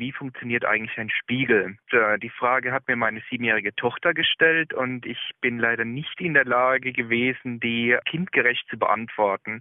[0.00, 1.76] wie funktioniert eigentlich ein Spiegel?
[2.22, 6.44] Die Frage hat mir meine siebenjährige Tochter gestellt und ich bin leider nicht in der
[6.44, 9.60] Lage gewesen, die kindgerecht zu beantworten.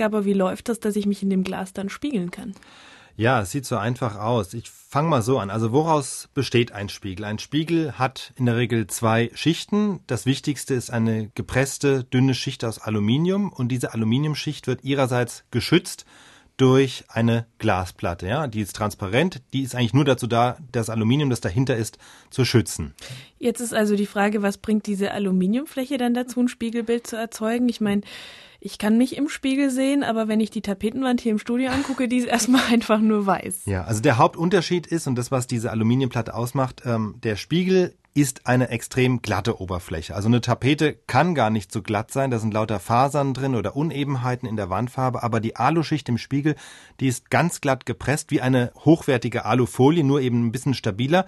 [0.00, 2.54] Aber wie läuft das, dass ich mich in dem Glas dann spiegeln kann?
[3.16, 4.54] Ja, es sieht so einfach aus.
[4.54, 5.50] Ich fange mal so an.
[5.50, 7.24] Also woraus besteht ein Spiegel?
[7.24, 10.00] Ein Spiegel hat in der Regel zwei Schichten.
[10.06, 16.06] Das wichtigste ist eine gepresste, dünne Schicht aus Aluminium und diese Aluminiumschicht wird ihrerseits geschützt
[16.60, 18.26] durch eine Glasplatte.
[18.26, 19.40] Ja, die ist transparent.
[19.54, 21.96] Die ist eigentlich nur dazu da, das Aluminium, das dahinter ist,
[22.28, 22.94] zu schützen.
[23.38, 27.66] Jetzt ist also die Frage, was bringt diese Aluminiumfläche dann dazu, ein Spiegelbild zu erzeugen?
[27.70, 28.02] Ich meine,
[28.60, 32.08] ich kann mich im Spiegel sehen, aber wenn ich die Tapetenwand hier im Studio angucke,
[32.08, 33.62] die ist erstmal einfach nur weiß.
[33.64, 38.46] Ja, also der Hauptunterschied ist, und das, was diese Aluminiumplatte ausmacht, ähm, der Spiegel ist
[38.46, 40.14] eine extrem glatte Oberfläche.
[40.14, 43.76] Also eine Tapete kann gar nicht so glatt sein, da sind lauter Fasern drin oder
[43.76, 46.54] Unebenheiten in der Wandfarbe, aber die Aluschicht im Spiegel,
[47.00, 51.24] die ist ganz glatt gepresst, wie eine hochwertige Alufolie, nur eben ein bisschen stabiler.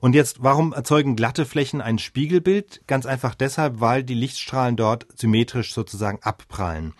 [0.00, 2.82] Und jetzt, warum erzeugen glatte Flächen ein Spiegelbild?
[2.86, 6.94] Ganz einfach deshalb, weil die Lichtstrahlen dort symmetrisch sozusagen abprallen.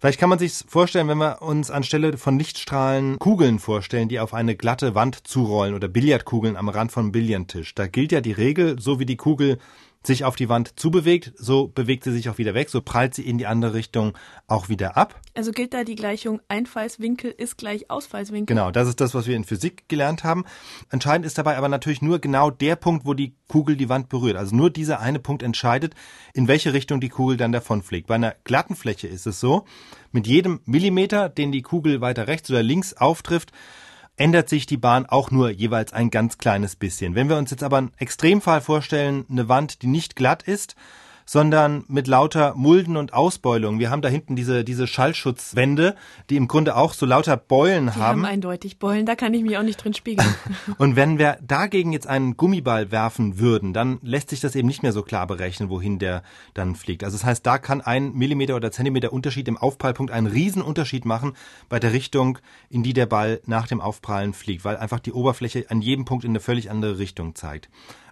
[0.00, 4.32] Vielleicht kann man sich vorstellen, wenn wir uns anstelle von Lichtstrahlen Kugeln vorstellen, die auf
[4.32, 7.74] eine glatte Wand zurollen oder Billardkugeln am Rand von Billardtisch.
[7.74, 9.58] Da gilt ja die Regel, so wie die Kugel
[10.04, 13.22] sich auf die Wand zubewegt, so bewegt sie sich auch wieder weg, so prallt sie
[13.22, 15.20] in die andere Richtung auch wieder ab.
[15.34, 18.54] Also gilt da die Gleichung Einfallswinkel ist gleich Ausfallswinkel?
[18.54, 20.44] Genau, das ist das, was wir in Physik gelernt haben.
[20.90, 24.36] Entscheidend ist dabei aber natürlich nur genau der Punkt, wo die Kugel die Wand berührt.
[24.36, 25.94] Also nur dieser eine Punkt entscheidet,
[26.32, 28.06] in welche Richtung die Kugel dann davon fliegt.
[28.06, 29.64] Bei einer glatten Fläche ist es so,
[30.12, 33.52] mit jedem Millimeter, den die Kugel weiter rechts oder links auftrifft,
[34.18, 37.14] ändert sich die Bahn auch nur jeweils ein ganz kleines bisschen.
[37.14, 40.74] Wenn wir uns jetzt aber einen Extremfall vorstellen, eine Wand, die nicht glatt ist,
[41.28, 43.78] sondern mit lauter Mulden und Ausbeulungen.
[43.78, 45.94] Wir haben da hinten diese, diese Schallschutzwände,
[46.30, 48.02] die im Grunde auch so lauter Beulen die haben.
[48.02, 50.34] haben eindeutig Beulen, da kann ich mich auch nicht drin spiegeln.
[50.78, 54.82] und wenn wir dagegen jetzt einen Gummiball werfen würden, dann lässt sich das eben nicht
[54.82, 56.22] mehr so klar berechnen, wohin der
[56.54, 57.04] dann fliegt.
[57.04, 61.34] Also das heißt, da kann ein Millimeter oder Zentimeter Unterschied im Aufprallpunkt einen Riesenunterschied machen
[61.68, 62.38] bei der Richtung,
[62.70, 66.24] in die der Ball nach dem Aufprallen fliegt, weil einfach die Oberfläche an jedem Punkt
[66.24, 67.68] in eine völlig andere Richtung zeigt.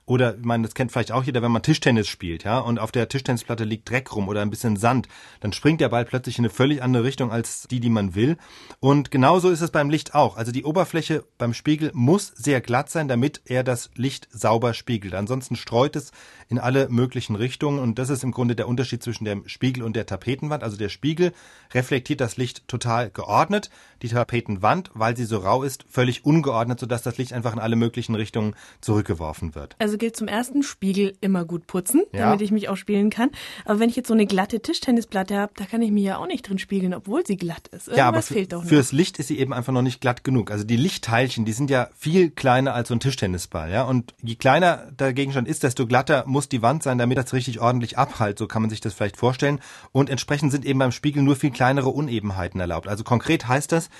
[0.06, 2.92] Oder, ich meine, das kennt vielleicht auch jeder, wenn man Tischtennis spielt, ja, und auf
[2.92, 5.08] der Tischtennisplatte liegt Dreck rum oder ein bisschen Sand,
[5.40, 8.36] dann springt der Ball plötzlich in eine völlig andere Richtung als die, die man will.
[8.78, 10.36] Und genauso ist es beim Licht auch.
[10.36, 15.14] Also die Oberfläche beim Spiegel muss sehr glatt sein, damit er das Licht sauber spiegelt.
[15.14, 16.12] Ansonsten streut es
[16.48, 19.96] in alle möglichen Richtungen und das ist im Grunde der Unterschied zwischen dem Spiegel und
[19.96, 20.62] der Tapetenwand.
[20.62, 21.32] Also der Spiegel
[21.74, 23.70] reflektiert das Licht total geordnet,
[24.02, 27.74] die Tapetenwand, weil sie so rau ist, völlig ungeordnet, sodass das Licht einfach in alle
[27.74, 29.74] möglichen Richtungen zurückgeworfen wird.
[29.80, 32.26] Also gilt zum ersten Spiegel immer gut putzen, ja.
[32.26, 33.30] damit ich mich auch spielen kann.
[33.64, 36.26] Aber wenn ich jetzt so eine glatte Tischtennisplatte habe, da kann ich mich ja auch
[36.26, 37.88] nicht drin spiegeln, obwohl sie glatt ist.
[37.88, 38.68] Irgendwas ja, aber fehlt doch noch.
[38.68, 40.50] fürs Licht ist sie eben einfach noch nicht glatt genug.
[40.50, 43.84] Also die Lichtteilchen, die sind ja viel kleiner als so ein Tischtennisball, ja.
[43.84, 47.60] Und je kleiner der Gegenstand ist, desto glatter muss die Wand sein, damit das richtig
[47.60, 48.38] ordentlich abhalt.
[48.38, 49.60] So kann man sich das vielleicht vorstellen.
[49.92, 52.88] Und entsprechend sind eben beim Spiegel nur viel kleinere Unebenheiten erlaubt.
[52.88, 53.90] Also konkret heißt das,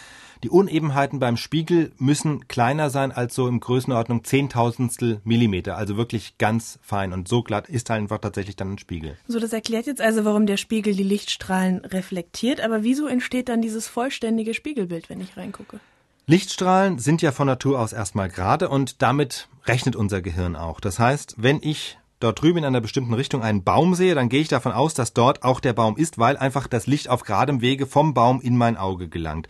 [0.42, 6.38] die Unebenheiten beim Spiegel müssen kleiner sein als so im Größenordnung Zehntausendstel Millimeter, also wirklich
[6.38, 7.12] ganz fein.
[7.12, 9.16] Und so glatt ist halt einfach tatsächlich dann ein Spiegel.
[9.26, 12.60] So, das erklärt jetzt also, warum der Spiegel die Lichtstrahlen reflektiert.
[12.60, 15.80] Aber wieso entsteht dann dieses vollständige Spiegelbild, wenn ich reingucke?
[16.26, 20.80] Lichtstrahlen sind ja von Natur aus erstmal gerade und damit rechnet unser Gehirn auch.
[20.80, 24.40] Das heißt, wenn ich dort drüben in einer bestimmten Richtung einen Baum sehe, dann gehe
[24.40, 27.60] ich davon aus, dass dort auch der Baum ist, weil einfach das Licht auf geradem
[27.60, 29.48] Wege vom Baum in mein Auge gelangt.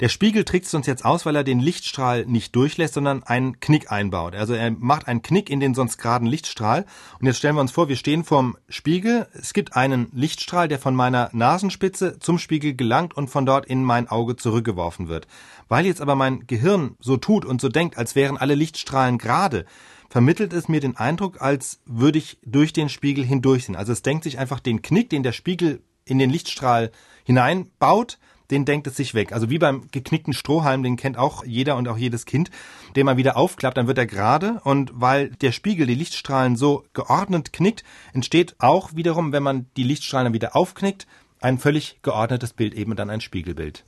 [0.00, 3.90] Der Spiegel trickst uns jetzt aus, weil er den Lichtstrahl nicht durchlässt, sondern einen Knick
[3.90, 4.36] einbaut.
[4.36, 6.86] Also er macht einen Knick in den sonst geraden Lichtstrahl.
[7.18, 9.26] Und jetzt stellen wir uns vor, wir stehen vorm Spiegel.
[9.32, 13.82] Es gibt einen Lichtstrahl, der von meiner Nasenspitze zum Spiegel gelangt und von dort in
[13.82, 15.26] mein Auge zurückgeworfen wird.
[15.66, 19.64] Weil jetzt aber mein Gehirn so tut und so denkt, als wären alle Lichtstrahlen gerade,
[20.08, 23.76] vermittelt es mir den Eindruck, als würde ich durch den Spiegel hindurchsehen.
[23.76, 26.92] Also es denkt sich einfach den Knick, den der Spiegel in den Lichtstrahl
[27.24, 28.18] hineinbaut,
[28.50, 29.32] den denkt es sich weg.
[29.32, 32.50] Also wie beim geknickten Strohhalm, den kennt auch jeder und auch jedes Kind,
[32.96, 36.84] den man wieder aufklappt, dann wird er gerade und weil der Spiegel die Lichtstrahlen so
[36.92, 41.06] geordnet knickt, entsteht auch wiederum, wenn man die Lichtstrahlen wieder aufknickt,
[41.40, 43.84] ein völlig geordnetes Bild, eben dann ein Spiegelbild.